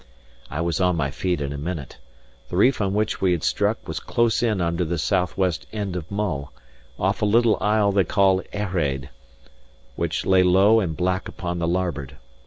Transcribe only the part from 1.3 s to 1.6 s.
in a